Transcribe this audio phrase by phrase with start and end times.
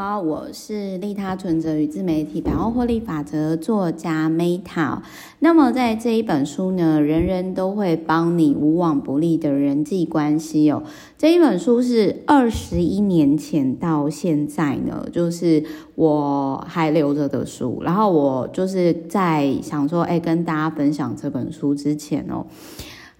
[0.00, 5.00] 好，我是利他存折与自媒体百万获利法则作家 Meta。
[5.40, 10.84] 那么在这一本书呢，人人都会帮你无往不利的人际关系哦。
[11.16, 15.64] 这一本书是二十一年前到现在呢，就是
[15.96, 17.82] 我还留着的书。
[17.82, 22.46] 然后我就是在想说，哎，跟大家分享这本书之前哦。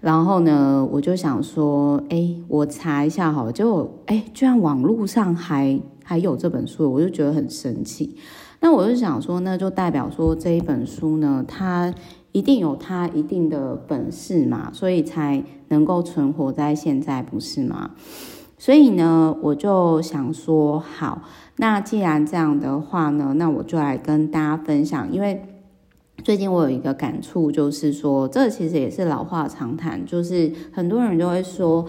[0.01, 8.15] 然后呢，我就想说，哎，我查一下好了，结果哎，居然网络上还还有这本书，我就觉得很神奇。
[8.61, 11.93] 那我就想说，那就代表说这一本书呢，它
[12.31, 17.91] 一定有它一定的本事嘛，所以才能够存活在现在，不是吗？
[18.57, 21.23] 所以呢，我就想说，好，
[21.57, 25.43] 那既然这样的话呢，那我就来跟大家分享，因为。
[26.23, 31.85] 最近我有一个感触，就是说，这其实也是老话常谈，就是很多人就会说，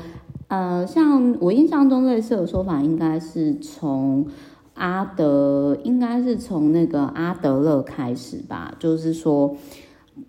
[0.48, 4.26] 呃，像我印象中类似的说法，应该是从
[4.74, 9.56] 阿德，应该是从那个阿德勒开始吧，就是说，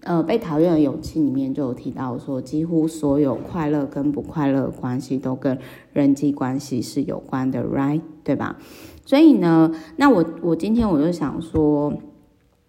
[0.02, 5.58] 呃，被讨厌的勇气里面就有提到说，几乎所有快乐跟不快乐的关系都跟
[5.94, 8.02] 人际关系是有关的，right？
[8.24, 8.58] 对吧？
[9.06, 11.94] 所以呢，那我我今天我就想说。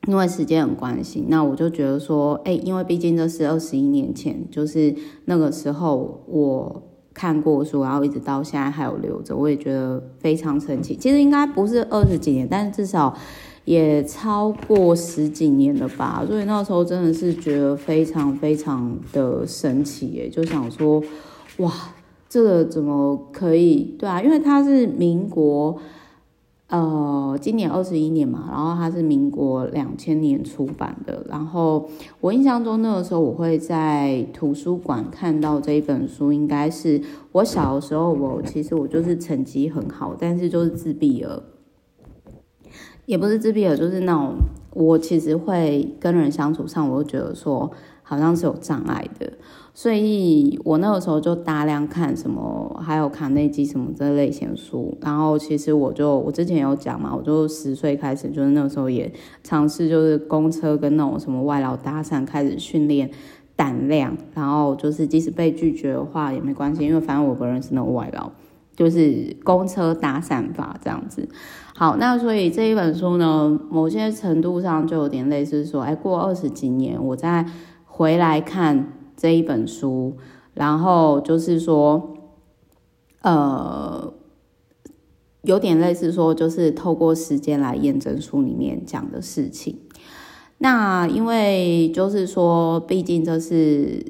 [0.08, 4.92] 因为时间很关系，那我就觉得说，哎，因为毕竟这是二十一年前，就是
[5.26, 6.82] 那个时候我
[7.14, 10.96] 看过书，然后一直到现在还有留着，我也觉得非常神奇。
[10.96, 13.16] 其实应该不是二十几年，但是至少
[13.64, 16.24] 也超过十几年了吧。
[16.26, 21.00] 所以那时候真的是觉得非常非常的神奇耶，就想说，
[21.58, 21.72] 哇，
[22.28, 23.94] 这个怎么可以？
[23.96, 25.78] 对啊，因为它是民国。
[26.72, 31.22] 呃，今年二十一年嘛，然后它是民国两千年出版的。
[31.28, 31.86] 然后
[32.18, 38.10] 我印象中那个时候，我会在图书馆看到这一本书，应该是我小的时候。
[38.10, 41.42] 我其实我就是成绩很好，但是就是自闭儿，
[43.04, 44.36] 也不是自闭儿，就是那种
[44.72, 47.70] 我其实会跟人相处上，我就觉得说
[48.02, 49.30] 好像是有障碍的。
[49.74, 54.96] 所以我那个时候就大量看什么，还有卡内基什么这类型书。
[55.00, 59.10] 然后其实我就我之前有讲嘛，我就十岁开始，就是那个时候也
[59.42, 63.10] 尝试就是公车跟那种什么外劳搭讪，开始训练
[63.56, 64.14] 胆量。
[64.34, 68.30] 然后就是即使被拒绝的话也没关系，因为反正我不认识那种外劳，
[68.76, 71.26] 就是公车搭讪法这样子。
[71.74, 77.46] 好，那所以这一本书呢，某些程度上就有点类似说，哎，过二十几年我再
[77.86, 78.98] 回来看。
[79.16, 80.16] 这一本书，
[80.54, 82.16] 然后就是说，
[83.20, 84.12] 呃，
[85.42, 89.78] 有点类似说，就是透过时间来验证书里面讲的事情。
[90.58, 94.04] 那因为就是说，毕竟这是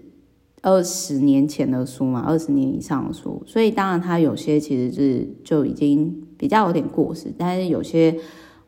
[0.62, 8.16] 二十年前的书嘛，二十年以上的书，所以当然它有些其实是就已经比较有点过时，但是有些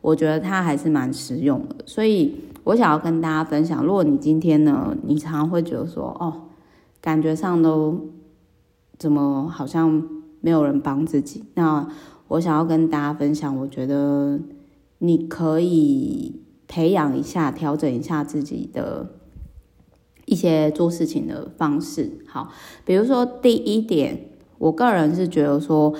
[0.01, 2.35] 我觉得它还是蛮实用的，所以。
[2.65, 6.49] 我想要跟大家分享，如果你今天呢，你常常会觉得说，哦，
[6.99, 8.09] 感觉上都
[8.97, 10.03] 怎么好像
[10.41, 11.87] 没有人帮自己，那
[12.27, 14.39] 我想要跟大家分享，我觉得
[14.97, 19.11] 你可以培养一下、调整一下自己的
[20.25, 22.17] 一些做事情的方式。
[22.27, 22.49] 好，
[22.83, 25.93] 比如说第一点，我个人是觉得说，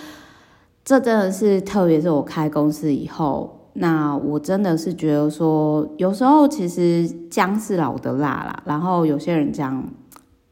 [0.84, 3.62] 这真的是，特别是我开公司以后。
[3.78, 8.64] 那我真的是觉得说，有时候其实姜是老的辣啦。
[8.66, 9.84] 然后有些人讲，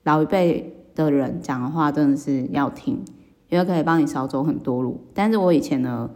[0.03, 3.01] 老一辈的人讲的话真的是要听，
[3.47, 4.99] 因为可以帮你少走很多路。
[5.13, 6.09] 但是我以前呢，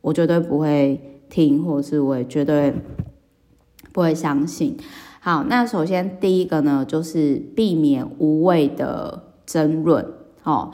[0.00, 2.72] 我绝对不会听，或者是我也绝对
[3.92, 4.78] 不会相信。
[5.20, 10.06] 好，那首先第一个呢，就是避免无谓的争论，
[10.42, 10.72] 哦。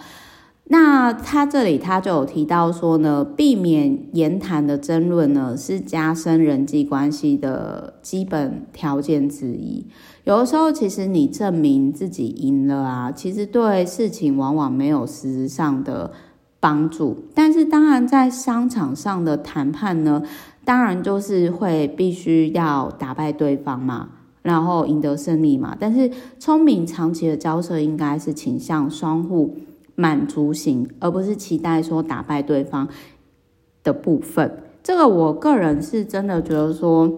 [0.68, 9.84] 那他这里他就有提到说呢，避免言谈的争论呢，是加深人际关系的基本条件之一。
[10.24, 16.12] 有的时候，其实你证明自己赢了啊，其实对事情往往没有实质上的
[16.58, 17.24] 帮助。
[17.34, 20.22] 但是，当然在商场上的谈判呢，
[20.64, 24.10] 当然就是会必须要打败对方嘛，
[24.42, 25.76] 然后赢得胜利嘛。
[25.78, 29.56] 但是，聪明长期的交涉应该是倾向双互。
[30.02, 32.88] 满足型，而不是期待说打败对方
[33.84, 34.64] 的部分。
[34.82, 37.08] 这个我个人是真的觉得说，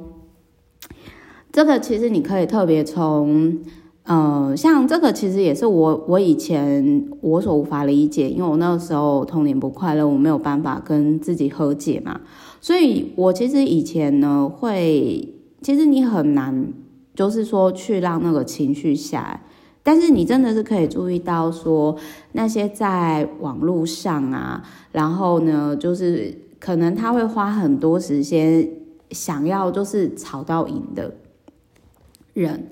[1.50, 3.58] 这个其实你可以特别从，
[4.02, 12.20] 呃，像这个其实也是我我以前我所无法理解，因为我那个时候童年不快乐，我没有办法跟自己和解嘛，
[12.60, 16.68] 所以我其实以前呢会，其实你很难，
[17.14, 19.40] 就是说去让那个情绪下来。
[19.84, 21.96] 但是你真的是可以注意到说，
[22.32, 28.68] 那些在网络上啊，然后呢，就是可能他会花很多时间
[29.10, 31.14] 想要就是吵到赢的
[32.32, 32.70] 人，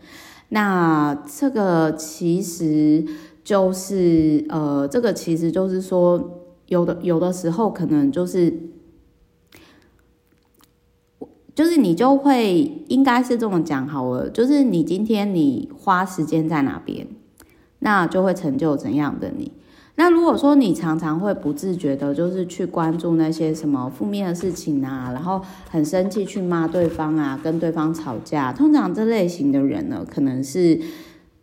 [0.49, 3.05] 那这个其实
[3.45, 8.53] 就是呃，这个其实就是说，有的有的时候可能就是，
[11.55, 17.07] 就是你就会应该是这么讲好了，就是你今天你花时间在哪边，
[17.81, 19.53] 那就会成就怎样的你。
[19.97, 30.81] 那如果说你常常会不自觉的，就是去关注那些什么负面的事情啊，然后很生气去骂对方啊，跟对方吵架，通常这类型的人呢，可能是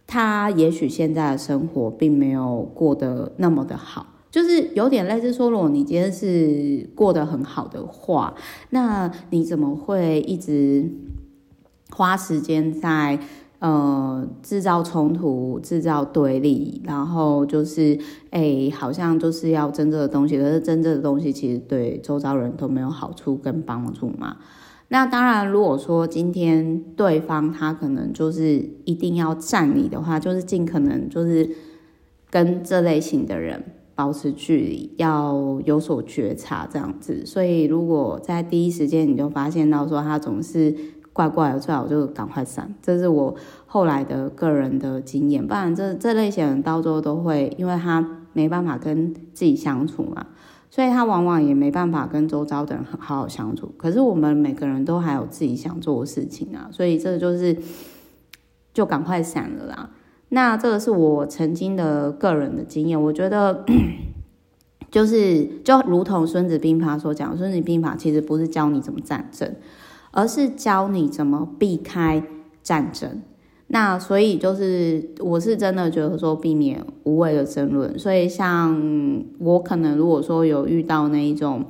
[0.08, 8.36] 他也许现在的生活并没有过得那么的好，就是有点类似说，如果你今天是过得很好的话，
[8.70, 10.90] 那你怎么会一直
[11.92, 13.20] 花时间在？
[13.62, 18.00] 呃，制造冲突，制造对立，然后就是，
[18.30, 24.38] 哎、好像就是要争这个东西，可是争这个东西其实对周遭人都没有好处跟帮助嘛。
[24.88, 31.50] 那当然，如果说今天对方他可能就是一定要占你的话，就是尽可能就是
[32.30, 33.62] 跟这类型的人
[34.00, 37.26] 保持距离，要有所觉察这样子。
[37.26, 40.74] 所以，如果在第一时间你就发现到说他总是。
[41.12, 42.74] 怪怪的，最好就赶快闪。
[42.82, 43.36] 这是我
[43.66, 50.28] 后来的个人的经验，不然这这类型人到最后都会，因为他没办法跟自己相处嘛，
[50.70, 53.70] 所以他往往也没办法跟周遭的人好好相处。
[53.76, 57.58] 可是我们每个人都还有自己想做的事情啊，所以这就是
[58.74, 59.90] 就赶快闪了啦。
[60.30, 63.66] 那这个是我曾经的个人的经验，我觉得
[64.90, 69.54] 就是就如同《孙子兵法》所讲，《孙子兵法》其实不是教你怎么战争。
[70.12, 72.24] 而是教你怎么避开
[72.64, 73.22] 战争，
[73.68, 77.98] 那所以就是我是真的觉得说避免无谓的争论。
[78.00, 81.64] 所以像我可能如果说有遇到那一种，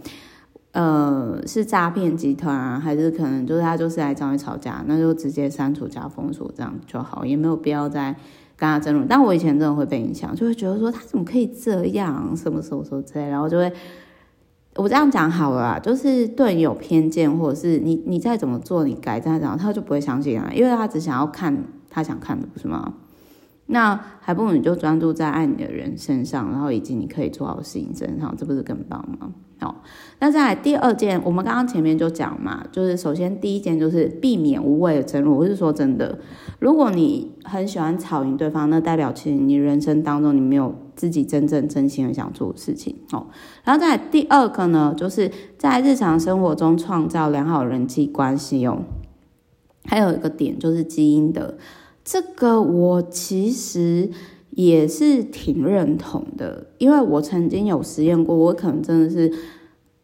[0.71, 8.15] 呃，是诈骗集团啊，还是可能就是他就是来找你吵架，那就直接删除加封锁这样就好，也没有必要再
[8.59, 9.07] 跟他争论。
[9.07, 13.71] 但我以前真的会被影响，就会觉得说他怎么可以这样，什么什么什么之类，然后就会。
[14.75, 22.94] 我这样讲好了，就是对你有偏见，或者是你你再怎么做，你改再怎样，他就不会相信啊，因为他只想要看他想看的，不是吗？
[23.65, 29.31] 那还不如你就专注在爱你的人身上，然后以及你可以做好的事情身上，这不是更棒吗？
[29.59, 29.83] 好，
[30.19, 35.35] 那再来第二件，我们刚刚前面就讲嘛，就是首先第一件就是避免无谓的争论。
[35.35, 36.17] 我是说真的，
[36.59, 42.95] 如果你很喜欢吵赢对方，那代表其实你人生当中你没有自己真正真心的想做的事情。
[43.11, 43.27] 哦，
[43.65, 48.83] 然后再来第二个呢，就是在日常生活中创造良好人际关系哦。
[49.83, 51.57] 还有一个点就是基因的，
[52.06, 54.09] 这个我其实。
[54.51, 59.31] 也是挺认同的，因为我曾经有实验过，我可能真的是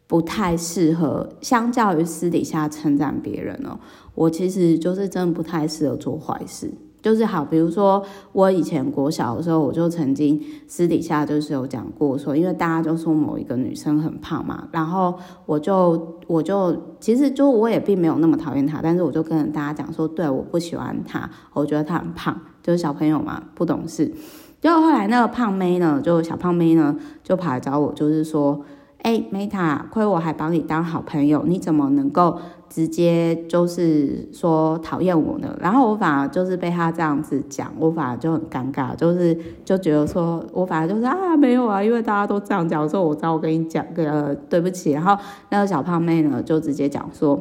[0.07, 3.79] 不太适合，相较于私底下称赞别人哦，
[4.13, 6.71] 我其实就是真的不太适合做坏事。
[7.01, 15.13] 就是好，比如说我以前国小的时候，我就曾经私底下就是有讲过说，因为大家就说某一个女生很胖嘛，然后
[15.45, 24.11] 我就我就其实就我也并没有那么讨厌她，但是我就跟大家讲说，对，我不喜欢她，我觉得她很胖，就是小朋友嘛，不懂事。
[24.59, 28.59] 结果后来那个胖妹呢，就小胖妹呢，就跑来找我，就是说，
[29.03, 32.39] 哎，Meta，亏我还把你当好朋友，你怎么能够？
[32.67, 45.15] 直接就是说讨厌我呢，然后我反而就是被他这样子讲，我反而就很尴尬，就是就觉得说我反而就是啊没有啊，因为大家都这样讲，说我知道我跟你讲个对不起，然后
[45.51, 47.39] 那个小胖妹呢就直接讲说。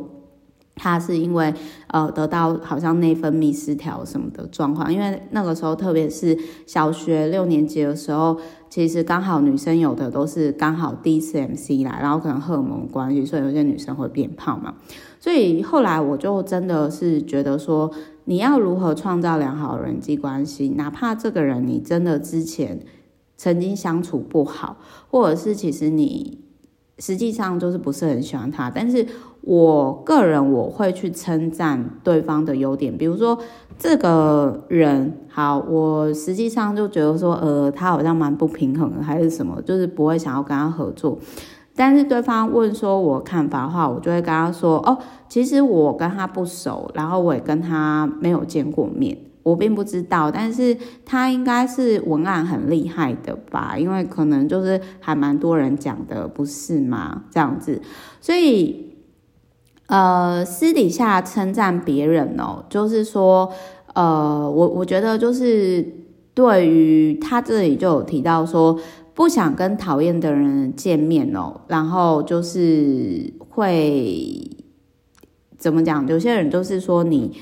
[0.76, 1.54] 他是因为
[1.86, 8.36] 呃得到好像内分泌失调什么的状况，因为那个时候特别是小学六年级的时候，
[8.68, 14.74] 其实刚好女生有的都是刚好第一次 MC 来，然后可能荷尔蒙关系，所以有些女生会变胖嘛。
[15.20, 17.90] 所以后来我就真的是觉得说，
[18.24, 22.80] 你要如何创造良好人际关系，哪怕这个人你真的之前
[23.36, 24.78] 曾经相处不好，
[25.08, 26.43] 或者是其实你。
[26.98, 29.06] 实际上就是不是很喜欢他，但是
[29.40, 33.38] 我个人我会去称赞对方的优点，比如说
[33.78, 41.18] 这个人好，我实际上就觉得说，呃，他好像蛮不平衡，还是什么，就是不会想要跟他合作。
[41.76, 44.96] 但是对方问说我看法的话，我就会跟他说，哦，
[45.28, 49.18] 其实我跟他不熟，然后我也跟他没有见过面。
[49.44, 50.74] 我并不知道，但是
[51.04, 53.76] 他应该是文案很厉害的吧？
[53.78, 57.24] 因为可能就是还蛮多人讲的，不是吗？
[57.30, 57.82] 这样子，
[58.22, 58.96] 所以
[59.86, 63.52] 呃，私底下称赞别人哦，就是说，
[63.92, 65.86] 呃，我我觉得就是
[66.32, 68.80] 对于他这里就有提到说，
[69.12, 74.50] 不想跟讨厌的人见面哦，然后就是会
[75.58, 76.08] 怎么讲？
[76.08, 77.36] 有些人就是说你。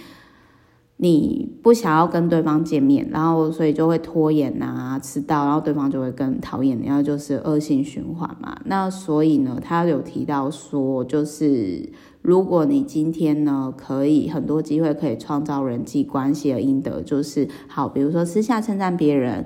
[1.02, 8.56] 你不想要跟对方见面，然后所以就会拖延啊、迟到，然后对方就会更讨厌你，然后就是恶性循环嘛。
[8.66, 11.90] 那所以呢，他有提到说，就是
[12.20, 19.44] 如果你今天呢可以很多机会可以创造人际关系的应得，就是好，比如说私下称赞别人，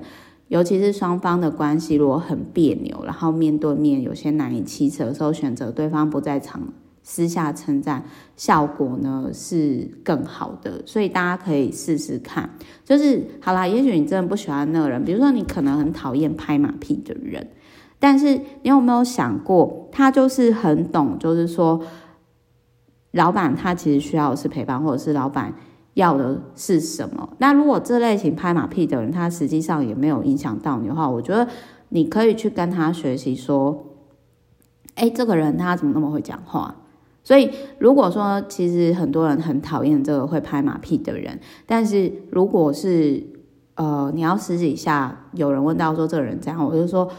[0.49, 6.61] 尤其是双方的关系如果很别扭，然后面对面有些难以启齿的时候，选择对方不在场。
[7.09, 8.03] 私下称赞
[8.35, 12.49] 效果呢是更好的，所以大家可以试试看。
[12.83, 17.47] 就是好啦，也许你真的不喜欢那个人，比如说你可能很讨厌拍马屁的人，
[17.97, 21.81] 但是你有没有想过，他就是很懂，就是说，
[23.11, 25.53] 老板他其实需要的是陪伴，或者是老板
[25.93, 27.29] 要的是什么？
[27.37, 31.47] 那如果这类型拍马屁的人，他实际上也没有影响到你的话，我觉得
[31.87, 33.95] 你可以去跟他学习，说，
[34.95, 36.75] 哎，这个人他怎么那么会讲话？
[37.27, 43.21] 所以，如果说其实很多人很讨厌这个会拍马屁的人，但是如果是
[43.75, 47.09] 呃，你要私底下有人问到说这个人这样，我就说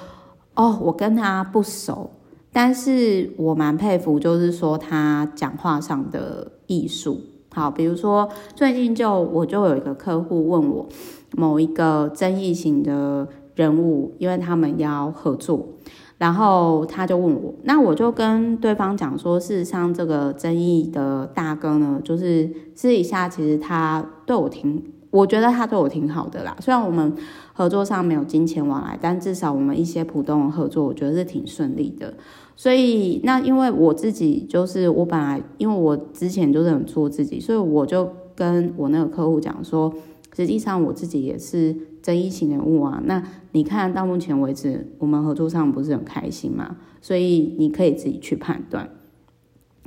[0.54, 2.10] 哦，我跟他不熟，
[2.50, 7.20] 但是我蛮佩服，就是说他讲话上的艺术。
[7.50, 10.88] 好，比如说最近就我就有一个客户问我
[11.36, 15.68] 某一个争议型的人物，因为他们要合作。
[16.18, 24.82] 然后他就问我，那我就跟对方讲说，事实上这个争议的大哥呢，就是私底下其实他对我挺，
[25.12, 26.56] 我觉得他对我挺好的啦。
[26.58, 27.14] 虽然我们
[27.52, 32.12] 合作上没有金钱往来，但至少我们一些普通的合作，我觉得是挺顺利的。
[32.56, 39.94] 所以那因为我自己就是我本来因为我之前就是很做自己，所以我就跟我那个客户讲说，
[40.34, 41.76] 实际上我自己也是。
[42.00, 43.22] 争议型人物啊，那
[43.58, 46.76] 你看到目前为止，我们合作上不是很开心嘛？
[47.00, 48.88] 所以你可以自己去判断，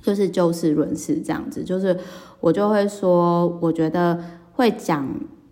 [0.01, 1.63] 就是就事论事这样子。
[1.63, 1.97] 就是
[2.41, 5.07] 我就会说，我觉得会讲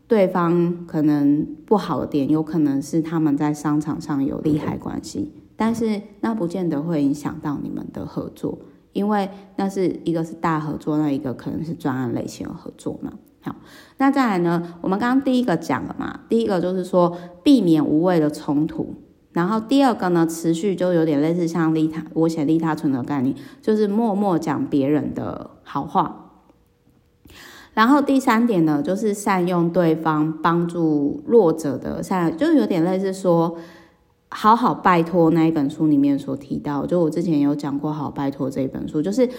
[0.06, 8.60] 对方可能不好的点，有可能是他们在商场上有利害关系，但是那不见得会影响到你们的合作，
[8.92, 13.14] 因为那是一个是大合作，那一个可能是专案类型的合作嘛。
[13.42, 13.56] 好，
[13.98, 14.76] 那再来呢？
[14.82, 18.96] 我们刚刚第一个讲了嘛，第一个就是说避免无谓的冲突，
[19.32, 26.32] 然后第二个呢，持续就有点类似像利他，我写利他存的概念，就是默默讲别人的好话。
[27.74, 33.56] 然后第三点呢，就是善用对方帮助弱者的善，就有点类似说
[34.28, 39.30] 好好拜托那一本书里面所提到，就我之前有讲过好好拜托这一本书，就是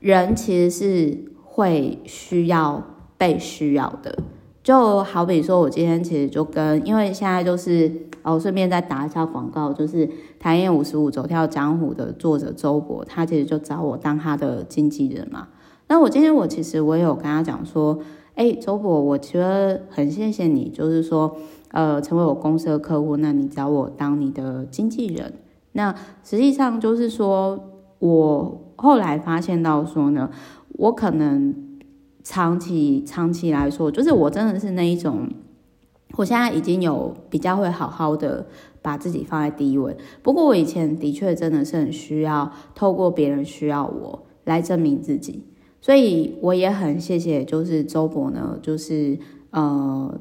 [0.00, 2.84] 人其实是会需要。
[3.18, 4.18] 被需要的，
[4.62, 7.90] 就好比说，我今天其实就跟，因为现在就是
[8.22, 10.06] 哦，顺便再打一下广告，就是
[10.38, 15.48] 《谈艳五十五走跳江湖》的作者周博，他其实就找我当他的经纪人嘛。
[15.88, 17.98] 那我今天我其实我也有跟他讲说，
[18.34, 21.36] 哎，周博，我觉得很谢谢你，就是说，
[21.70, 25.32] 呃，成为我公司的客户，那你找我当你的经纪人。
[25.72, 27.58] 那实际上就是说，
[28.00, 30.28] 我后来发现到说呢，
[30.72, 31.65] 我可能。
[32.28, 35.30] 长期长期来说，就是我真的是那一种，
[36.16, 38.44] 我现在已经有比较会好好的
[38.82, 39.96] 把自己放在第一位。
[40.24, 45.44] 不过我以前的确真的是很需要透过别人需要我来证明自己，
[45.80, 49.16] 所以我也很谢谢，就是周博呢，就是
[49.50, 50.20] 呃。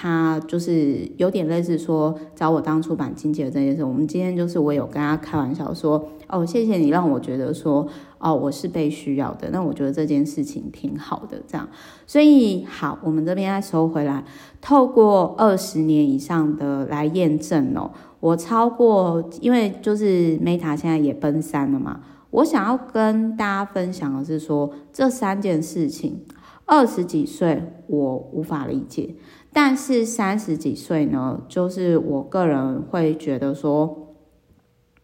[0.00, 3.82] 他就是有点类似说找我当出版经纪的这件事。
[3.82, 7.84] 我们今天就是我有跟他开玩笑说，哦，谢谢你让我觉得说，
[8.18, 9.50] 哦，我是被需要的。
[9.50, 11.68] 那我觉得这件事情挺好的，这样。
[12.06, 14.22] 所以好，我们这边再收回来，
[14.60, 17.90] 透过二十年以上的来验证哦，
[18.20, 22.02] 我超过，因为就是 Meta 现在也奔三了嘛。
[22.30, 26.20] 我想要跟大家分享的是说，这三件事情，
[26.66, 29.16] 二十几岁我无法理解。
[29.52, 34.14] 但是三十几岁呢，就是我个人会觉得说，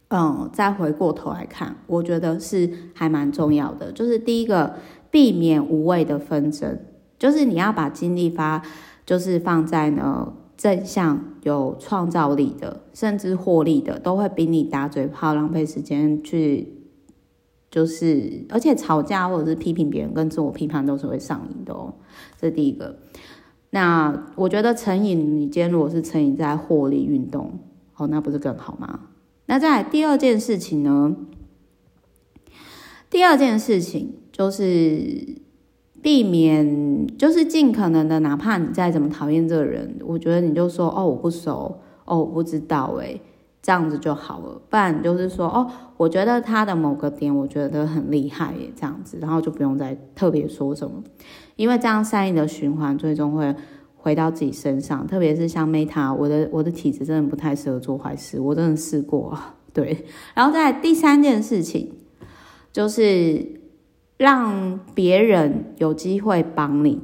[0.09, 3.91] 嗯，再回过头来看，我觉得是还蛮重要的。
[3.91, 4.75] 就是第一个，
[5.11, 6.79] 避免无谓的纷争，
[7.19, 8.63] 就是你要把精力发，
[9.07, 16.83] 就是放在呢正向、有创造力的，甚至获利的，都会比你打嘴炮、浪费时间去，
[17.71, 21.95] 就是而且吵架或者是批评别人跟自我批判都是会上瘾的哦。
[22.39, 22.99] 这第一个。
[23.75, 27.59] 那我觉得成瘾，你今天如果是成瘾在获利运动，
[27.97, 29.01] 哦，那不是更好吗？
[29.47, 31.17] 那再第二件事情呢？
[33.11, 35.41] 第二件事情就是
[36.01, 43.21] 避免，就是尽可能的，哪怕你再怎么讨厌这个人，我觉得你就说哦，我不熟，哦，我不知道，诶，
[43.65, 44.61] 这样子就好了。
[44.69, 45.67] 不然就是说，哦，
[45.97, 51.03] 我觉得他的某个点，我觉得很厉害耶，这样子，然后就不用再特别说什么，
[51.57, 53.57] 因为这样善意的循环最终会
[53.97, 55.07] 回到自己身上。
[55.07, 59.35] 特别是像 Meta，我的我的体质真的不太适合做坏事，我真的试过，
[59.73, 60.05] 对。
[60.35, 61.91] 然后再来第三件事情，
[62.71, 63.63] 就是
[64.19, 67.01] 让别人有机会帮你。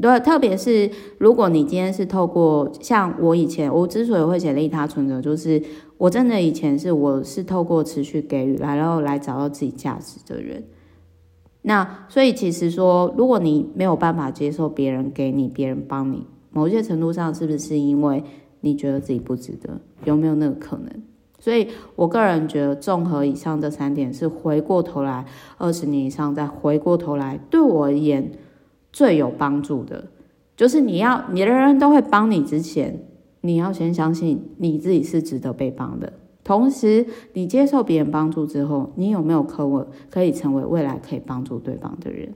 [0.00, 5.60] 对，特别是如果你今天是透过像我以前，我之所以会写利他存折，就是
[5.96, 10.62] 我真的以前是我是透过持续给予来，然后来找到自己价值的人。
[11.62, 18.22] 那所以其实说，如果你没有办法接受别人给你，别人帮你，某些程度上是不是因为
[18.60, 19.80] 你觉得自己不值得？
[20.04, 21.02] 有没有那个可能？
[21.40, 25.24] 所以我个人觉得，综合以上这三点，是回过头来
[25.56, 28.30] 二十年以上再回过头来，对我而言。
[28.98, 30.08] 最有帮助的，
[30.56, 33.00] 就是你要，你的人都会帮你之前，
[33.42, 36.12] 你要先相信你自己是值得被帮的。
[36.42, 42.34] 同时，你接受别人帮助之后，你有没有可我可以成为未来可以帮助对方的人？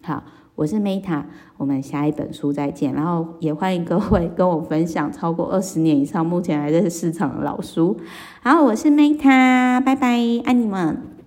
[0.00, 0.22] 好，
[0.54, 1.24] 我是 Meta，
[1.56, 2.94] 我们下一本书再见。
[2.94, 7.96] 然后也欢迎各位跟我分享超过二十年以上，目前还在市场的老书。
[8.40, 11.17] 好，我是 Meta，拜拜，爱你们。